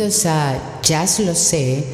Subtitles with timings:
[0.00, 1.84] Bienvenidos a Jazz Lo Sé,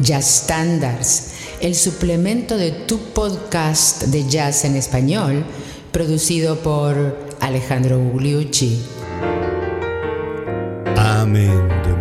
[0.00, 1.30] Jazz Standards,
[1.60, 5.44] el suplemento de tu podcast de jazz en español,
[5.92, 8.82] producido por Alejandro Gugliucci.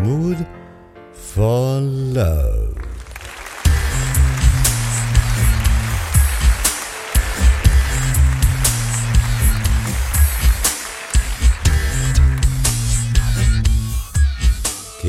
[0.04, 0.38] Mood
[1.36, 2.61] love.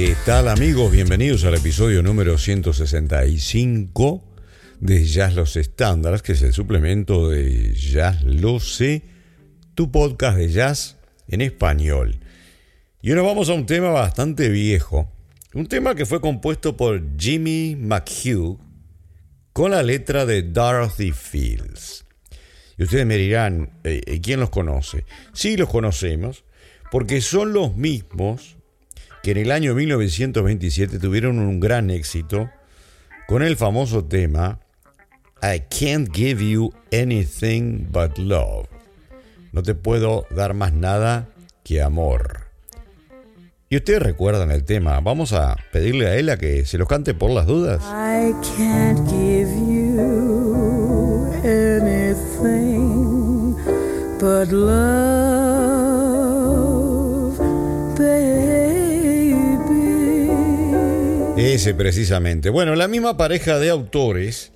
[0.05, 0.91] ¿Qué tal amigos?
[0.91, 4.25] Bienvenidos al episodio número 165
[4.80, 9.05] de Jazz Los Estándares, que es el suplemento de Jazz Lo Sé,
[9.77, 12.19] tu podcast de jazz en español.
[13.01, 15.09] Y ahora vamos a un tema bastante viejo,
[15.55, 18.59] un tema que fue compuesto por Jimmy McHugh
[19.53, 22.05] con la letra de Dorothy Fields.
[22.77, 25.05] Y ustedes me dirán, eh, eh, ¿quién los conoce?
[25.33, 26.42] Sí los conocemos,
[26.91, 28.56] porque son los mismos
[29.23, 32.51] que en el año 1927 tuvieron un gran éxito
[33.29, 34.59] con el famoso tema
[35.42, 38.69] I Can't Give You Anything But Love.
[39.53, 41.29] No te puedo dar más nada
[41.62, 42.42] que amor.
[43.69, 47.31] Y ustedes recuerdan el tema, vamos a pedirle a ella que se los cante por
[47.31, 47.81] las dudas.
[47.84, 52.92] I can't give you anything
[54.20, 55.31] but love,
[61.43, 62.51] Ese precisamente.
[62.51, 64.53] Bueno, la misma pareja de autores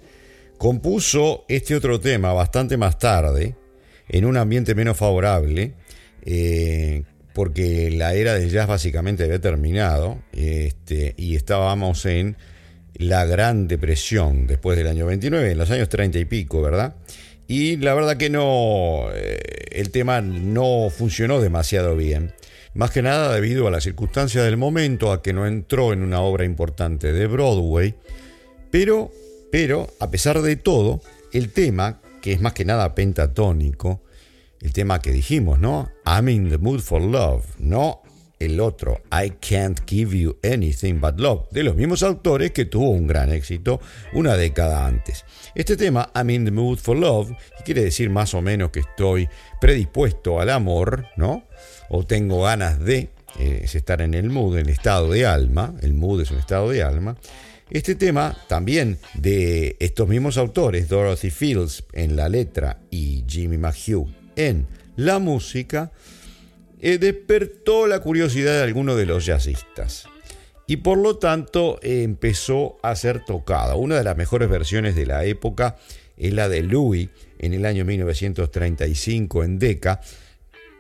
[0.57, 3.57] compuso este otro tema bastante más tarde,
[4.09, 5.75] en un ambiente menos favorable,
[6.25, 7.03] eh,
[7.35, 12.37] porque la era del jazz básicamente había terminado este, y estábamos en
[12.95, 16.95] la Gran Depresión después del año 29, en los años 30 y pico, ¿verdad?
[17.49, 19.41] Y la verdad que no, eh,
[19.73, 22.33] el tema no funcionó demasiado bien.
[22.77, 26.21] Más que nada debido a la circunstancia del momento, a que no entró en una
[26.21, 27.95] obra importante de Broadway.
[28.71, 29.11] Pero,
[29.51, 31.01] pero, a pesar de todo,
[31.33, 34.03] el tema, que es más que nada pentatónico,
[34.61, 35.89] el tema que dijimos, ¿no?
[36.05, 38.03] I'm in the mood for love, no
[38.39, 42.91] el otro, I can't give you anything but love, de los mismos autores que tuvo
[42.91, 43.81] un gran éxito
[44.13, 45.25] una década antes.
[45.55, 47.33] Este tema, I'm in the mood for love,
[47.65, 49.29] quiere decir más o menos que estoy
[49.61, 51.45] predispuesto al amor, ¿no?
[51.89, 55.75] O tengo ganas de, eh, es estar en el mood, en el estado de alma,
[55.81, 57.17] el mood es un estado de alma.
[57.71, 64.09] Este tema también de estos mismos autores, Dorothy Fields en la letra y Jimmy McHugh
[64.37, 65.91] en la música,
[66.81, 70.07] eh, despertó la curiosidad de algunos de los jazzistas.
[70.67, 73.77] Y por lo tanto empezó a ser tocada.
[73.77, 75.77] Una de las mejores versiones de la época
[76.17, 80.01] es la de Louis en el año 1935 en Decca,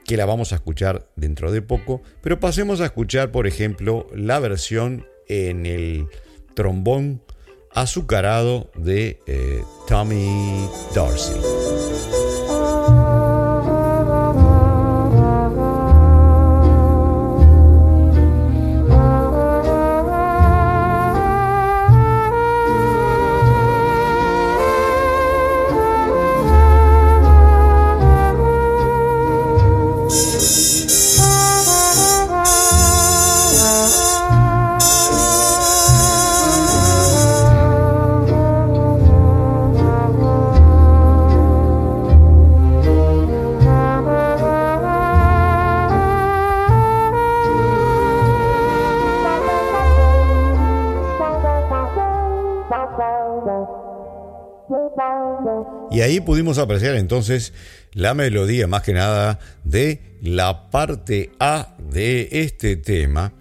[0.05, 2.03] que la vamos a escuchar dentro de poco.
[2.21, 6.09] Pero pasemos a escuchar, por ejemplo, la versión en el
[6.55, 7.23] trombón
[7.73, 11.96] azucarado de eh, Tommy Dorsey.
[30.09, 30.76] Y
[56.27, 57.55] pudimos apreciar entonces
[57.95, 63.33] la melodía más que nada de la parte A de este tema,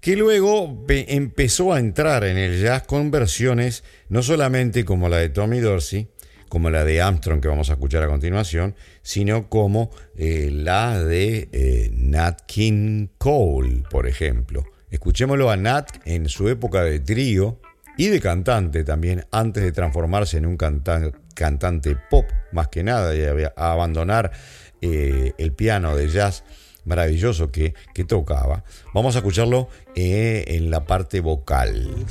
[0.00, 5.28] que luego empezó a entrar en el jazz con versiones no solamente como la de
[5.28, 6.08] Tommy Dorsey,
[6.48, 11.50] como la de Armstrong que vamos a escuchar a continuación, sino como eh, la de
[11.52, 14.64] eh, Nat King Cole, por ejemplo.
[14.90, 17.60] Escuchémoslo a Nat en su época de trío
[17.98, 23.14] y de cantante también, antes de transformarse en un cantante cantante pop más que nada
[23.14, 24.32] y a abandonar
[24.80, 26.42] eh, el piano de jazz
[26.84, 28.64] maravilloso que, que tocaba.
[28.92, 32.06] Vamos a escucharlo eh, en la parte vocal.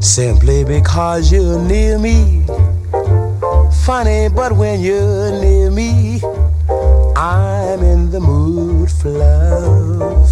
[0.00, 2.44] Simply because you're near me.
[3.86, 6.20] Funny, but when you're near me,
[7.16, 10.28] I'm in the mood for love.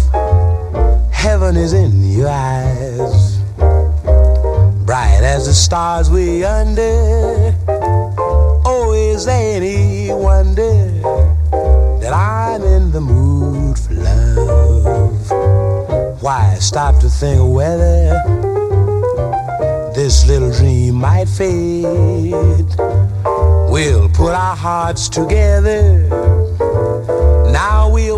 [1.11, 3.30] Heaven is in your eyes.
[4.91, 7.55] Bright as the stars we under.
[8.65, 10.73] Oh, is there any wonder
[12.01, 15.31] that I'm in the mood for love?
[16.21, 16.55] Why?
[16.55, 18.21] stop to think of whether
[19.95, 22.71] this little dream might fade.
[23.71, 25.99] We'll put our hearts together.
[27.49, 28.11] Now we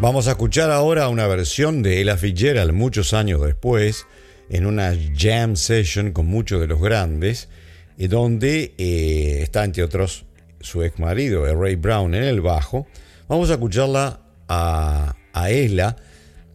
[0.00, 4.06] Vamos a escuchar ahora una versión de Ella Fitzgerald muchos años después,
[4.48, 7.48] en una jam session con muchos de los grandes,
[7.96, 10.24] y donde eh, está entre otros
[10.60, 12.86] su ex marido, Ray Brown, en el bajo.
[13.26, 15.16] Vamos a escucharla a,
[15.48, 15.96] Ella,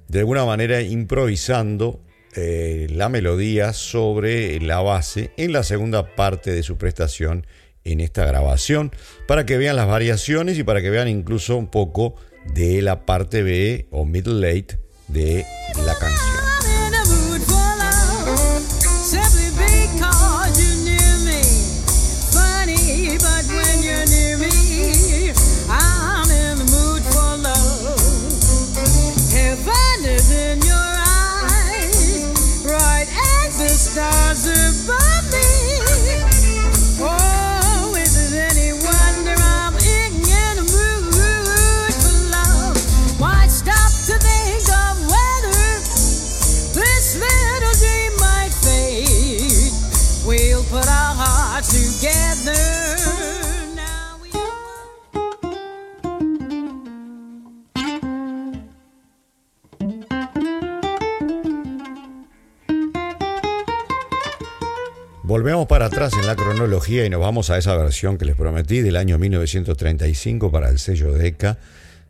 [0.07, 2.00] de alguna manera improvisando
[2.38, 7.46] eh, la melodía sobre la base en la segunda parte de su prestación
[7.84, 8.94] en esta grabación,
[9.28, 12.16] para que vean las variaciones y para que vean incluso un poco
[12.54, 15.45] de la parte B o middle late de
[15.86, 16.33] la canción.
[66.65, 71.12] Y nos vamos a esa versión que les prometí del año 1935 para el sello
[71.12, 71.57] Decca,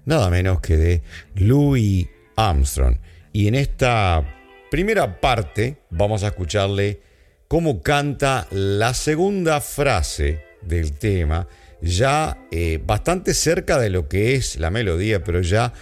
[0.05, 1.01] nada menos que de
[1.35, 2.97] Louis Armstrong.
[3.31, 4.23] Y en esta
[4.69, 7.01] primera parte vamos a escucharle
[7.47, 11.47] cómo canta la segunda frase del tema,
[11.81, 15.73] ya eh, bastante cerca de lo que es la melodía, pero ya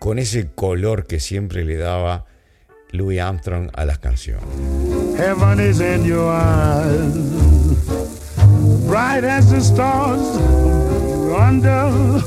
[0.00, 2.26] con ese color que siempre le daba
[2.90, 4.44] Louis Armstrong a las canciones.
[8.86, 10.36] Bright as the stars
[11.32, 12.20] under.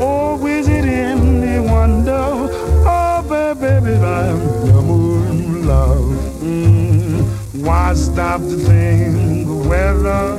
[0.00, 2.12] Oh, is it any wonder?
[2.12, 6.00] Oh, baby, baby, I'm the moon, love.
[6.40, 10.36] Mm, why stop to think whether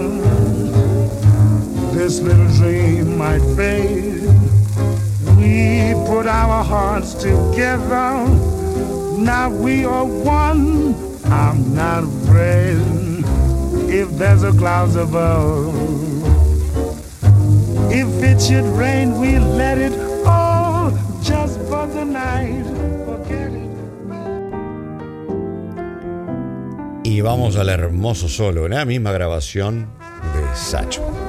[1.93, 4.23] this little dream might fade?
[5.37, 8.25] We put our hearts together.
[9.17, 10.95] Now we are one.
[11.25, 13.08] I'm not afraid
[13.91, 15.75] if there's a cloud above.
[17.91, 19.93] If it should rain, we let it
[20.25, 20.91] all
[21.21, 22.65] just for the night.
[27.03, 29.87] Y vamos al hermoso solo, en la misma grabación
[30.35, 31.28] de Sacho.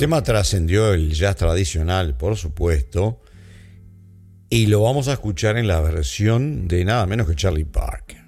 [0.00, 3.20] Tema trascendió el jazz tradicional, por supuesto,
[4.48, 8.22] y lo vamos a escuchar en la versión de nada menos que Charlie Parker.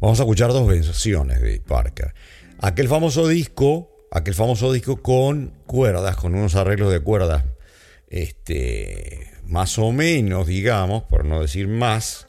[0.00, 2.12] Vamos a escuchar dos versiones de Parker.
[2.60, 7.46] Aquel famoso disco, aquel famoso disco con cuerdas, con unos arreglos de cuerdas,
[8.10, 12.28] este, más o menos, digamos, por no decir más,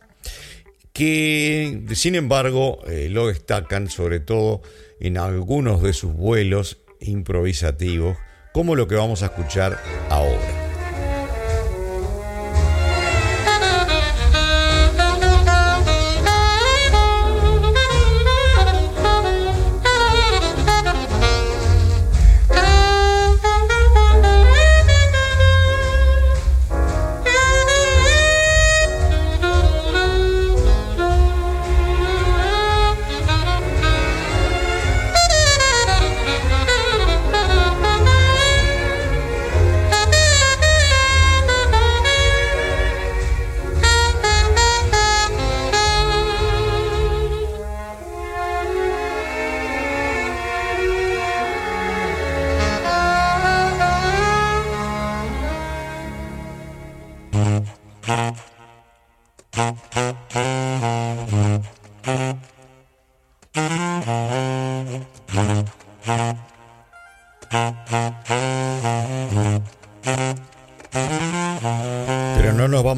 [0.94, 4.62] que sin embargo eh, lo destacan sobre todo
[5.02, 8.16] en algunos de sus vuelos improvisativos,
[8.52, 9.78] como lo que vamos a escuchar
[10.10, 10.69] ahora.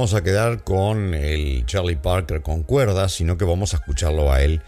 [0.01, 4.41] Vamos a quedar con el Charlie Parker con cuerdas, sino que vamos a escucharlo a
[4.41, 4.63] él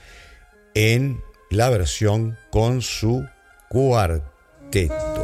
[0.76, 3.26] en la versión con su
[3.68, 5.23] cuarteto.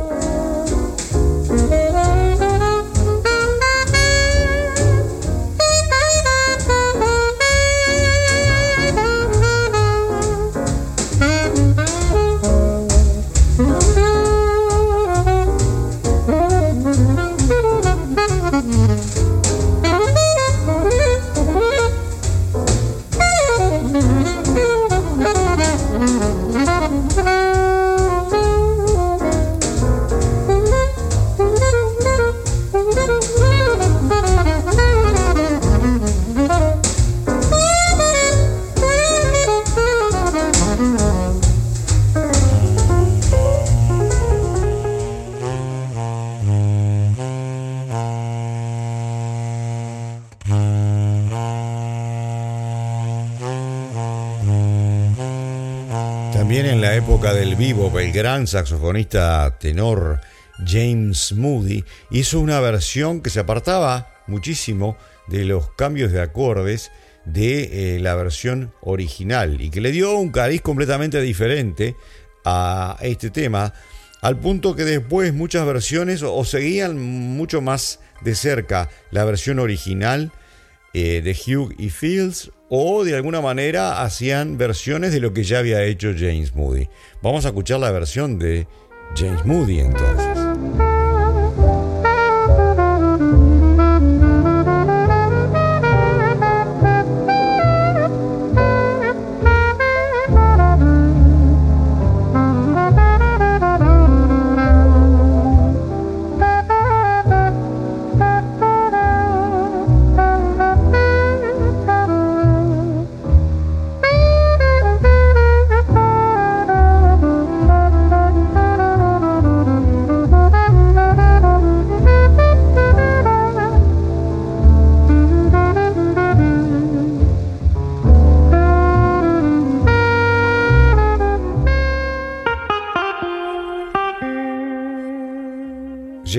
[57.00, 60.20] Época del vivo, el gran saxofonista tenor
[60.68, 66.91] James Moody hizo una versión que se apartaba muchísimo de los cambios de acordes
[67.24, 71.96] de eh, la versión original y que le dio un cariz completamente diferente
[72.44, 73.74] a este tema,
[74.22, 79.60] al punto que después muchas versiones o, o seguían mucho más de cerca la versión
[79.60, 80.34] original
[80.93, 85.60] eh, de Hugh y Fields o de alguna manera hacían versiones de lo que ya
[85.60, 86.88] había hecho James Moody.
[87.22, 88.67] Vamos a escuchar la versión de
[89.15, 90.38] James Moody entonces.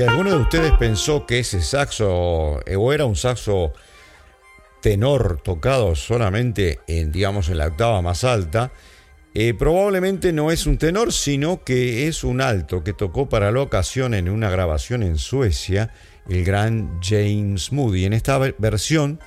[0.00, 3.74] Si alguno de ustedes pensó que ese saxo eh, o era un saxo
[4.80, 8.72] tenor tocado solamente en, digamos, en la octava más alta,
[9.34, 13.60] eh, probablemente no es un tenor, sino que es un alto que tocó para la
[13.60, 15.92] ocasión en una grabación en Suecia
[16.30, 18.06] el gran James Moody.
[18.06, 19.20] En esta ver- versión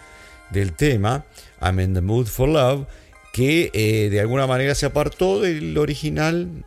[0.50, 1.28] del tema,
[1.62, 2.88] I'm in the Mood for Love,
[3.32, 6.64] que eh, de alguna manera se apartó del original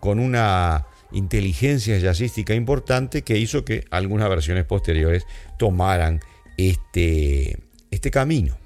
[0.00, 5.24] con una inteligencia jazzística importante que hizo que algunas versiones posteriores
[5.58, 6.20] tomaran
[6.56, 7.58] este,
[7.90, 8.56] este camino.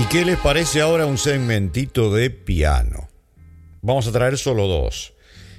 [0.00, 3.08] ¿Y qué les parece ahora un segmentito de piano?
[3.82, 5.12] Vamos a traer solo dos.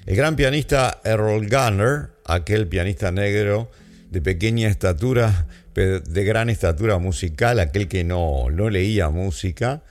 [0.06, 3.70] El gran pianista Errol Garner, aquel pianista negro
[4.10, 9.82] de pequeña estatura, de gran estatura musical, aquel que no, no leía música,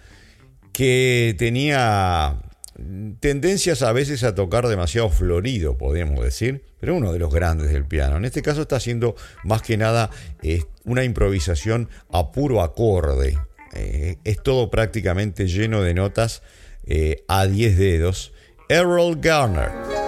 [0.73, 2.37] que tenía
[3.21, 7.85] tendencias a veces a tocar demasiado florido, podríamos decir, pero uno de los grandes del
[7.85, 8.17] piano.
[8.17, 10.11] En este caso está haciendo más que nada
[10.43, 13.39] eh, una improvisación a puro acorde.
[13.75, 16.43] Eh, es todo prácticamente lleno de notas
[16.85, 18.33] eh, a 10 dedos.
[18.69, 20.02] Errol Garner.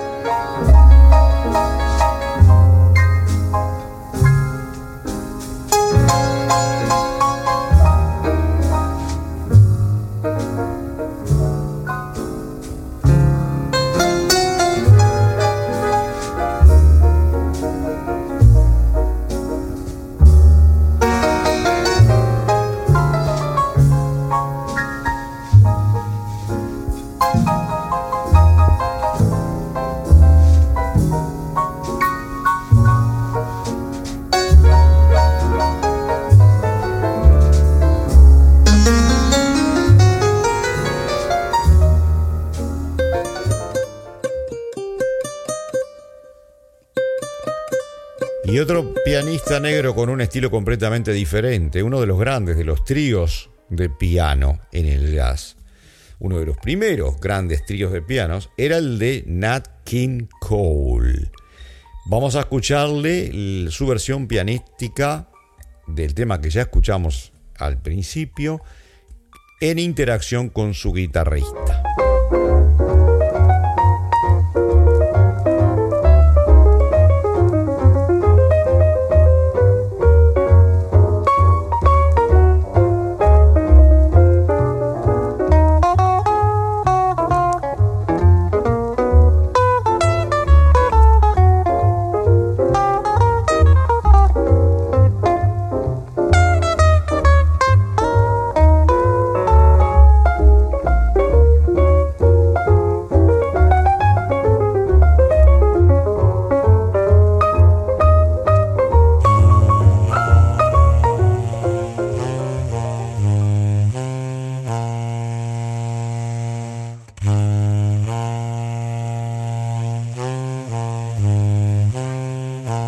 [49.15, 53.89] Pianista negro con un estilo completamente diferente, uno de los grandes de los tríos de
[53.89, 55.57] piano en el jazz.
[56.19, 61.31] Uno de los primeros grandes tríos de pianos era el de Nat King Cole.
[62.07, 65.29] Vamos a escucharle su versión pianística
[65.87, 68.63] del tema que ya escuchamos al principio,
[69.61, 71.85] en interacción con su guitarrista.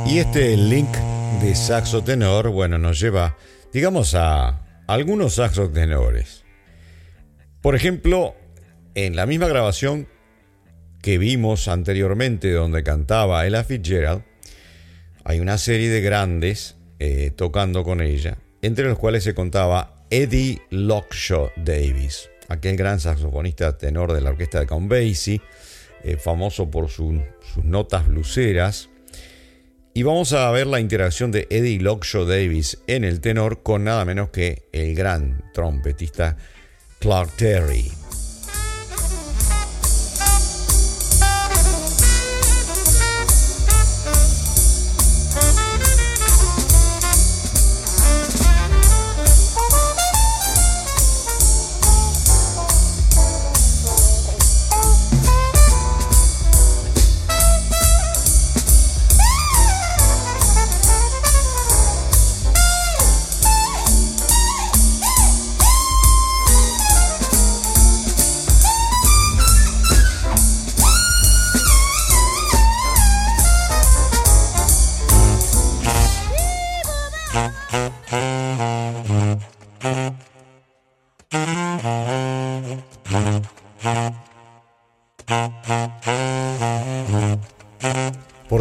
[0.08, 0.88] Y este link
[1.42, 3.36] de saxo tenor, bueno, nos lleva,
[3.72, 6.44] digamos, a algunos saxo tenores.
[7.60, 8.34] Por ejemplo,
[8.94, 10.08] en la misma grabación
[11.02, 14.22] que vimos anteriormente donde cantaba Ella Fitzgerald,
[15.24, 20.62] hay una serie de grandes eh, tocando con ella, entre los cuales se contaba Eddie
[20.70, 25.42] Lockshaw Davis, aquel gran saxofonista tenor de la orquesta de Count Basie,
[26.04, 27.22] eh, famoso por su-
[27.52, 28.88] sus notas bluseras.
[29.96, 34.04] Y vamos a ver la interacción de Eddie Lockshaw Davis en el tenor con nada
[34.04, 36.36] menos que el gran trompetista
[36.98, 37.90] Clark Terry.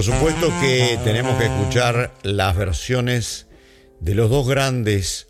[0.06, 3.48] Supuesto que tenemos que escuchar las versiones
[4.00, 5.30] de los dos grandes,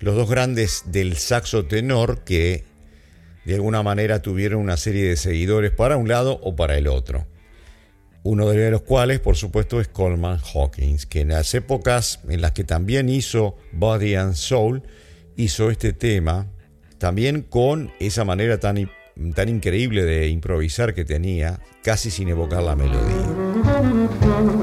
[0.00, 2.64] los dos grandes del saxo tenor que
[3.46, 7.26] de alguna manera tuvieron una serie de seguidores para un lado o para el otro.
[8.22, 12.52] Uno de los cuales, por supuesto, es Coleman Hawkins, que en las épocas en las
[12.52, 14.82] que también hizo Body and Soul,
[15.36, 16.52] hizo este tema,
[16.98, 18.90] también con esa manera tan,
[19.34, 23.51] tan increíble de improvisar que tenía, casi sin evocar la melodía.
[23.82, 24.62] Mm-hmm.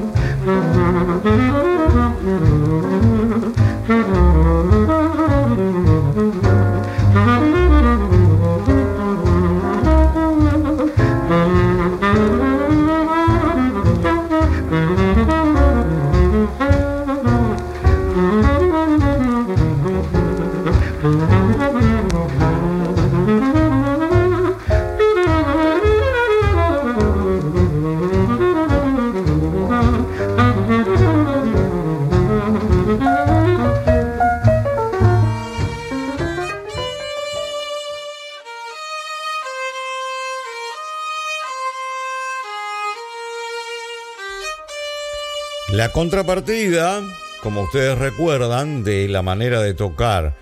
[46.00, 47.02] Contrapartida,
[47.42, 50.34] como ustedes recuerdan, de la manera de tocar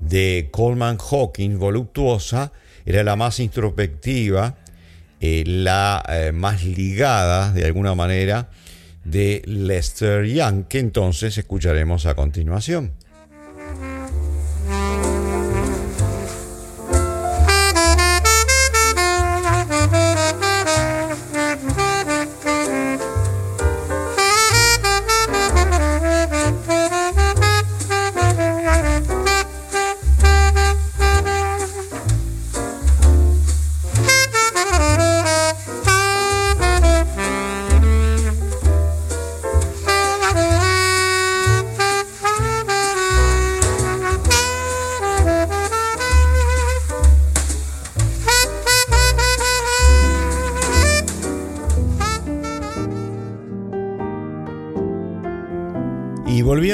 [0.00, 2.50] de Coleman Hawkins, voluptuosa,
[2.84, 4.56] era la más introspectiva,
[5.20, 8.48] eh, la eh, más ligada, de alguna manera,
[9.04, 12.90] de Lester Young, que entonces escucharemos a continuación.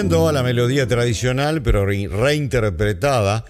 [0.03, 3.45] Volviendo a la melodía tradicional, pero re- reinterpretada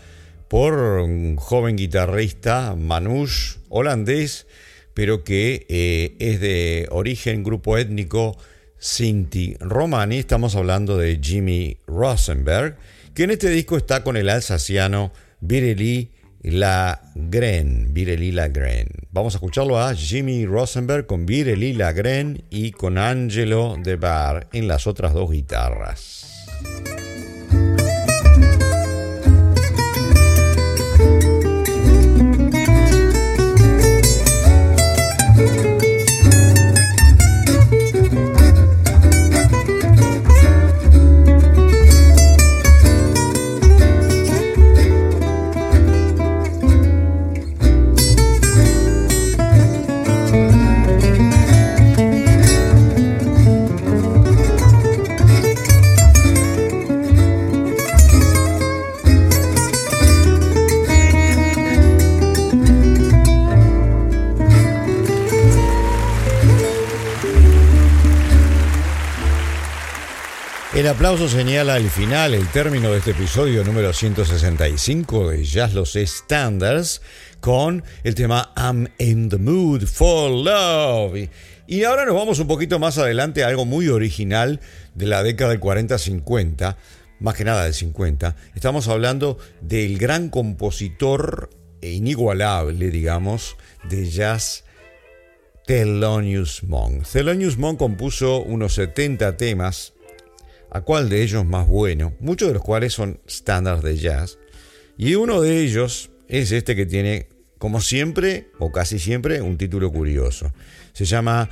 [0.48, 4.46] por un joven guitarrista, Manouche, holandés,
[4.92, 8.36] pero que eh, es de origen grupo étnico
[8.78, 10.18] Sinti Romani.
[10.18, 12.76] Estamos hablando de Jimmy Rosenberg,
[13.14, 15.10] que en este disco está con el alsaciano
[15.40, 16.10] Bireli
[16.42, 17.94] Lagren.
[17.94, 18.88] Bireli Lagren.
[19.10, 24.68] Vamos a escucharlo a Jimmy Rosenberg con Bireli Lagren y con Angelo De Bar en
[24.68, 26.28] las otras dos guitarras.
[26.60, 26.91] Thank you.
[70.74, 75.96] El aplauso señala el final, el término de este episodio número 165 de Jazz Los
[75.96, 77.02] Standards
[77.40, 81.28] con el tema I'm in the mood for love.
[81.66, 84.61] Y, ahora nos vamos un poquito más adelante a algo muy original
[84.94, 86.76] de la década del 40-50,
[87.20, 88.35] más que nada del 50.
[88.54, 91.50] Estamos hablando del gran compositor
[91.82, 93.58] e inigualable, digamos,
[93.90, 94.64] de jazz
[95.66, 97.04] Thelonious Monk.
[97.04, 99.92] Thelonious Monk compuso unos 70 temas
[100.72, 104.38] a cuál de ellos más bueno, muchos de los cuales son estándares de jazz,
[104.96, 109.92] y uno de ellos es este que tiene, como siempre, o casi siempre, un título
[109.92, 110.50] curioso.
[110.94, 111.50] Se llama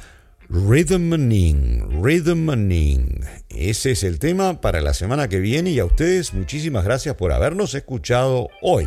[0.49, 3.21] Rhythmaning, Rhythmaning.
[3.51, 7.33] Ese es el tema para la semana que viene y a ustedes muchísimas gracias por
[7.33, 8.87] habernos escuchado hoy.